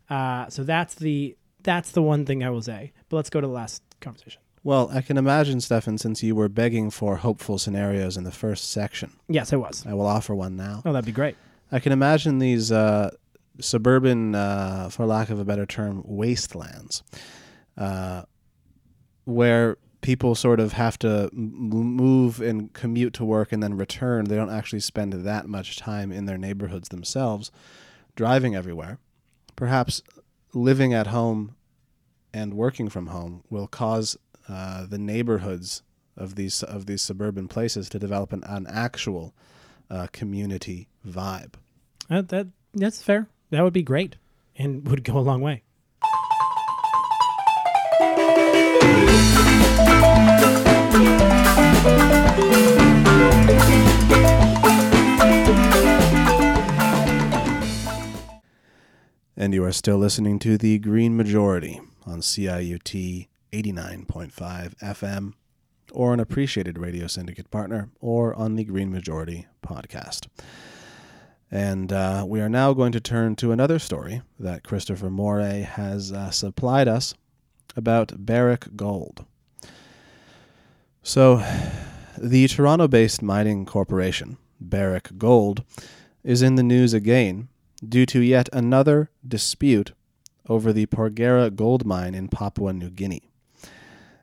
[0.09, 2.93] Uh, so that's the that's the one thing I will say.
[3.09, 4.41] But let's go to the last conversation.
[4.63, 8.71] Well, I can imagine, Stefan, since you were begging for hopeful scenarios in the first
[8.71, 9.13] section.
[9.29, 9.85] Yes, I was.
[9.87, 10.81] I will offer one now.
[10.87, 11.37] Oh, that'd be great.
[11.71, 13.11] I can imagine these uh,
[13.61, 17.03] suburban, uh, for lack of a better term, wastelands,
[17.77, 18.23] uh,
[19.25, 24.27] where people sort of have to move and commute to work and then return.
[24.27, 27.51] They don't actually spend that much time in their neighborhoods themselves,
[28.15, 28.99] driving everywhere.
[29.57, 30.03] Perhaps
[30.53, 31.55] living at home
[32.35, 35.83] and working from home will cause uh, the neighborhoods
[36.17, 39.35] of these of these suburban places to develop an, an actual
[39.91, 41.55] uh, community vibe.
[42.11, 43.27] Uh, that that's fair.
[43.55, 44.17] That would be great,
[44.57, 45.63] and would go a long way.
[59.37, 65.35] And you are still listening to the Green Majority on CIUT 89.5 FM,
[65.93, 70.27] or an appreciated radio syndicate partner, or on the Green Majority podcast.
[71.55, 76.11] And uh, we are now going to turn to another story that Christopher Morey has
[76.11, 77.15] uh, supplied us
[77.77, 79.25] about Barrick Gold.
[81.05, 81.45] So,
[82.19, 85.63] the Toronto based mining corporation, Barrick Gold,
[86.25, 87.47] is in the news again
[87.89, 89.93] due to yet another dispute
[90.49, 93.31] over the Porgera gold mine in Papua New Guinea.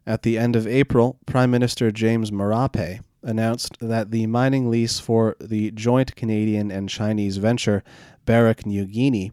[0.05, 5.35] At the end of April, Prime Minister James Marape announced that the mining lease for
[5.39, 7.83] the joint Canadian and Chinese venture
[8.25, 9.31] Barrick New Guinea,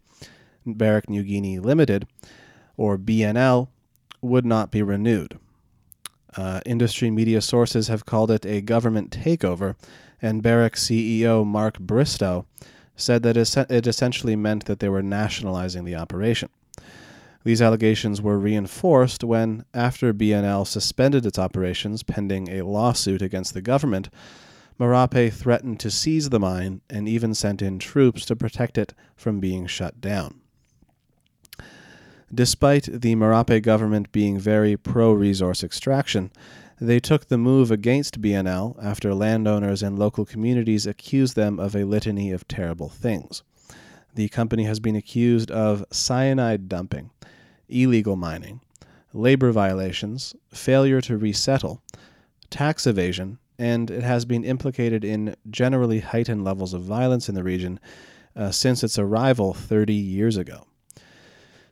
[0.66, 2.06] Barrick New Guinea Limited,
[2.76, 3.68] or BNL,
[4.20, 5.38] would not be renewed.
[6.36, 9.76] Uh, industry media sources have called it a government takeover,
[10.20, 12.46] and Barrick CEO Mark Bristow
[12.96, 16.48] said that it essentially meant that they were nationalizing the operation.
[17.48, 23.62] These allegations were reinforced when, after BNL suspended its operations pending a lawsuit against the
[23.62, 24.10] government,
[24.78, 29.40] Marape threatened to seize the mine and even sent in troops to protect it from
[29.40, 30.42] being shut down.
[32.34, 36.30] Despite the Marape government being very pro resource extraction,
[36.78, 41.84] they took the move against BNL after landowners and local communities accused them of a
[41.84, 43.42] litany of terrible things.
[44.14, 47.10] The company has been accused of cyanide dumping,
[47.68, 48.60] illegal mining,
[49.12, 51.82] labor violations, failure to resettle,
[52.50, 57.42] tax evasion, and it has been implicated in generally heightened levels of violence in the
[57.42, 57.80] region
[58.36, 60.64] uh, since its arrival 30 years ago.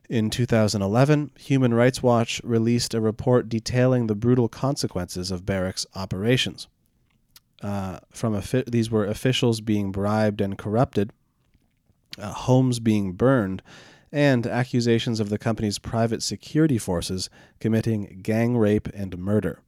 [0.09, 6.69] In 2011, Human Rights Watch released a report detailing the brutal consequences of Barrick's operations.
[7.63, 11.13] Uh, from these were officials being bribed and corrupted,
[12.19, 13.63] uh, homes being burned,
[14.17, 17.29] and accusations of the company's private security forces
[17.61, 19.61] committing gang rape and murder.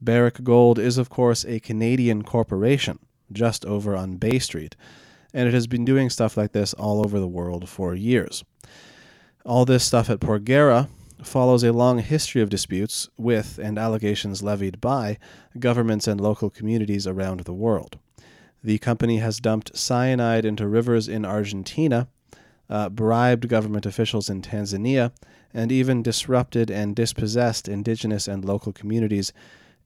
[0.00, 3.00] Barrick Gold is, of course, a Canadian corporation
[3.32, 4.76] just over on Bay Street,
[5.32, 8.44] and it has been doing stuff like this all over the world for years.
[9.44, 10.88] All this stuff at Porgera
[11.20, 15.18] follows a long history of disputes with and allegations levied by
[15.58, 17.98] governments and local communities around the world.
[18.62, 22.06] The company has dumped cyanide into rivers in Argentina,
[22.68, 25.12] uh, bribed government officials in Tanzania,
[25.52, 29.32] and even disrupted and dispossessed indigenous and local communities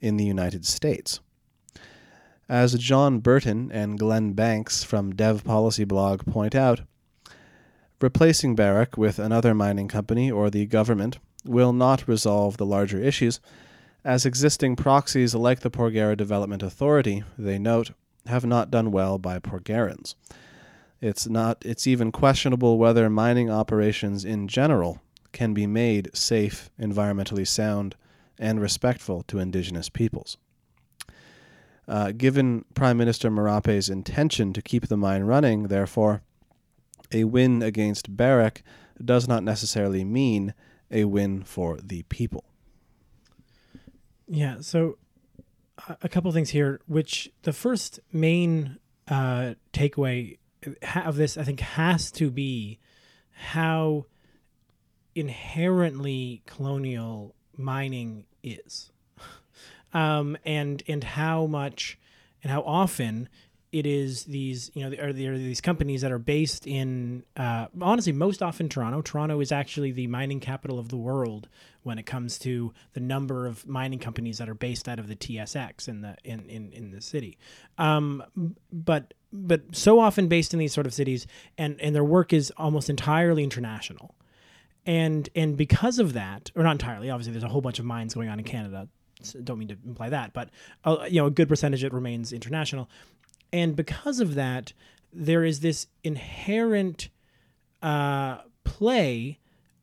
[0.01, 1.21] in the United States.
[2.49, 6.81] As John Burton and Glenn Banks from Dev Policy Blog point out,
[8.01, 13.41] Replacing Barrick with another mining company or the government will not resolve the larger issues,
[14.05, 17.91] as existing proxies like the Porgera Development Authority, they note,
[18.27, 20.15] have not done well by Porgerans.
[21.01, 25.01] It's not it's even questionable whether mining operations in general
[25.33, 27.95] can be made safe, environmentally sound,
[28.39, 30.39] and respectful to indigenous peoples.
[31.87, 36.23] Uh, given Prime Minister Marape's intention to keep the mine running, therefore,
[37.13, 38.63] a win against Barrick
[39.03, 40.53] does not necessarily mean
[40.91, 42.45] a win for the people.
[44.27, 44.99] Yeah, so
[46.03, 50.37] a couple things here, which the first main uh, takeaway
[50.95, 52.79] of this, I think, has to be
[53.31, 54.07] how
[55.15, 58.91] inherently colonial mining is,
[59.93, 61.99] um, and and how much
[62.43, 63.29] and how often
[63.71, 68.13] it is these you know are there these companies that are based in uh, honestly
[68.13, 69.03] most often Toronto.
[69.03, 71.49] Toronto is actually the mining capital of the world
[71.83, 75.17] when it comes to the number of mining companies that are based out of the
[75.17, 77.37] TSX in the in in, in the city.
[77.77, 78.25] Um,
[78.73, 81.27] but but so often based in these sort of cities,
[81.57, 84.15] and and their work is almost entirely international.
[84.87, 88.15] And and because of that, or not entirely, obviously, there's a whole bunch of mines
[88.15, 88.89] going on in Canada
[89.45, 90.51] don't mean to imply that, but
[90.85, 92.89] uh, you know, a good percentage it remains international.
[93.53, 94.73] And because of that,
[95.13, 97.09] there is this inherent
[97.83, 99.39] uh, play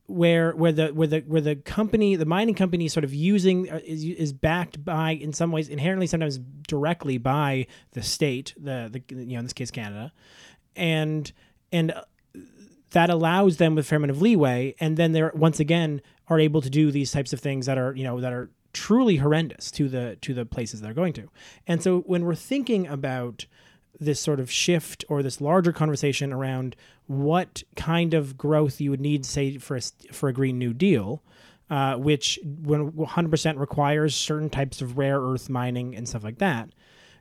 [0.08, 3.70] where where the where the where the company the mining company is sort of using
[3.72, 6.38] uh, is is backed by in some ways inherently sometimes
[6.68, 10.12] directly by the state the the you know in this case Canada.
[10.76, 11.32] And
[11.72, 12.04] and uh,
[12.92, 16.40] that allows them with a fair amount of leeway and then they're once again are
[16.40, 19.72] able to do these types of things that are you know that are truly horrendous
[19.72, 21.30] to the to the places they're going to.
[21.66, 23.48] And so when we're thinking about
[24.00, 26.76] this sort of shift or this larger conversation around
[27.08, 29.82] what kind of growth you would need, say, for a,
[30.12, 31.24] for a Green New Deal,
[31.70, 36.70] uh, which 100% requires certain types of rare earth mining and stuff like that.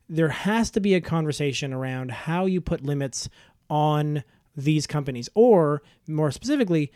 [0.08, 3.28] There has to be a conversation around how you put limits
[3.70, 4.24] on
[4.56, 6.92] these companies, or more specifically,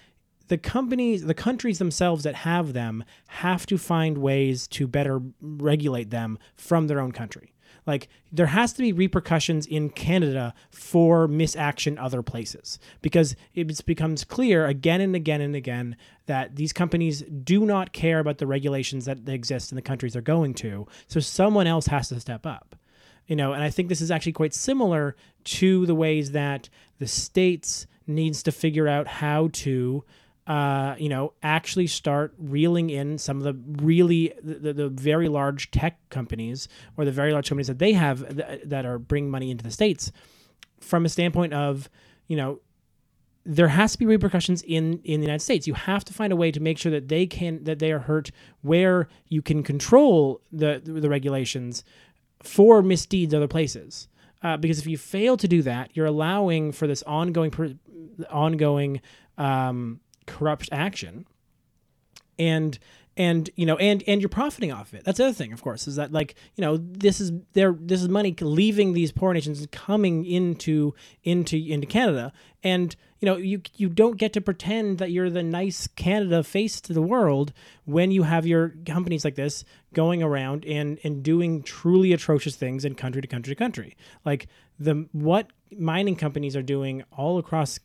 [0.49, 6.11] the companies, the countries themselves that have them have to find ways to better regulate
[6.11, 7.53] them from their own country.
[7.89, 14.25] Like there has to be repercussions in Canada for misaction other places because it becomes
[14.25, 19.07] clear again and again and again that these companies do not care about the regulations
[19.07, 20.87] that exist in the countries they're going to.
[21.07, 22.77] So someone else has to step up.
[23.27, 26.69] You know, and I think this is actually quite similar to the ways that
[26.99, 30.05] the states needs to figure out how to
[30.49, 35.71] uh, you know, actually start reeling in some of the really the, the very large
[35.71, 39.51] tech companies or the very large companies that they have th- that are bringing money
[39.51, 40.11] into the states
[40.81, 41.91] from a standpoint of,
[42.29, 42.61] you know,
[43.45, 45.67] there has to be repercussions in in the United States.
[45.67, 48.01] You have to find a way to make sure that they can that they are
[48.01, 48.31] hurt
[48.63, 51.85] where you can control the the regulations
[52.43, 54.09] for misdeeds other places.
[54.43, 57.79] Uh, because if you fail to do that, you're allowing for this ongoing
[58.31, 59.01] ongoing
[59.37, 61.27] um, corrupt action.
[62.39, 62.79] And
[63.19, 65.05] and you know and and you're profiting off it.
[65.05, 68.01] That's the other thing of course is that like you know this is there this
[68.01, 72.33] is money leaving these poor nations and coming into into into canada.
[72.63, 76.81] And you know you you don't get to pretend that you're the nice canada face
[76.83, 77.53] to the world
[77.85, 82.85] when you have your companies like this going around and and doing truly atrocious things
[82.85, 83.97] in country to country to country.
[84.25, 84.47] Like
[84.79, 87.81] the what mining companies are doing all across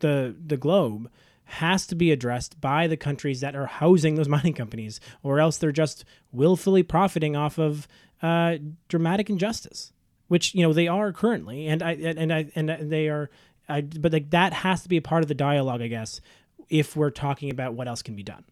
[0.00, 1.10] the the globe
[1.44, 5.58] has to be addressed by the countries that are housing those mining companies, or else
[5.58, 7.86] they're just willfully profiting off of
[8.22, 8.56] uh,
[8.88, 9.92] dramatic injustice,
[10.28, 13.30] which you know they are currently, and I and I and they are.
[13.66, 16.20] I, but like that has to be a part of the dialogue, I guess,
[16.68, 18.44] if we're talking about what else can be done,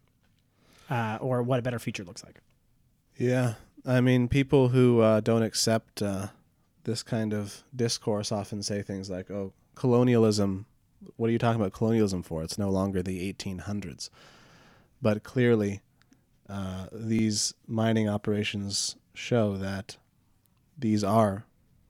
[0.88, 2.40] uh, or what a better future looks like.
[3.18, 6.28] Yeah, I mean, people who uh, don't accept uh,
[6.84, 10.66] this kind of discourse often say things like, "Oh, colonialism
[11.16, 12.42] what are you talking about colonialism for?
[12.42, 14.10] It's no longer the 1800s.
[15.00, 15.80] But clearly,
[16.48, 19.96] uh, these mining operations show that
[20.78, 21.44] these are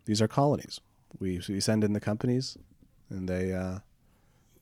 [0.05, 0.81] these are colonies.
[1.19, 2.57] We, we send in the companies,
[3.11, 3.79] and they uh,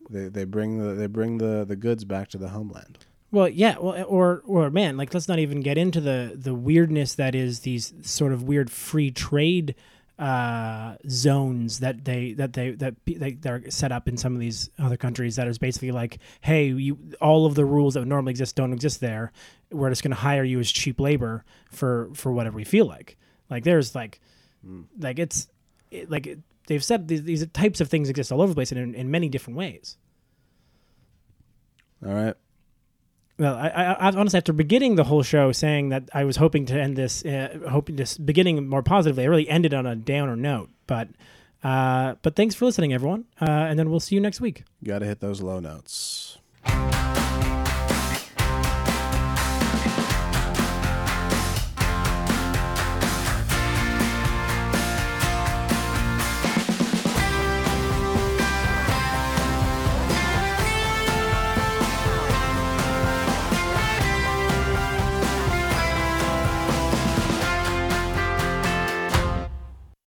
[0.09, 2.99] they they bring the they bring the, the goods back to the homeland.
[3.31, 7.15] Well, yeah, well, or or man, like let's not even get into the the weirdness
[7.15, 9.75] that is these sort of weird free trade
[10.21, 14.69] uh, zones that they that they that they, they're set up in some of these
[14.79, 18.31] other countries that is basically like, hey, you all of the rules that would normally
[18.31, 19.33] exist don't exist there.
[19.73, 23.17] We're just going to hire you as cheap labor for for whatever we feel like.
[23.49, 24.21] Like there's like,
[24.65, 24.85] mm.
[24.99, 25.49] like it's
[25.91, 28.73] it, like it, they've said these, these types of things exist all over the place
[28.73, 29.97] and in, in many different ways.
[32.05, 32.35] All right.
[33.41, 36.79] Well, I, I, honestly, after beginning the whole show saying that I was hoping to
[36.79, 40.69] end this, uh, hoping this beginning more positively, I really ended on a downer note.
[40.87, 41.09] But,
[41.65, 44.65] uh, but thanks for listening, everyone, uh, and then we'll see you next week.
[44.85, 46.37] Got to hit those low notes.